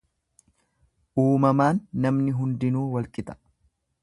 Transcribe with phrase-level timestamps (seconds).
[1.25, 3.41] Uumamaan namni hundinuu walqixa.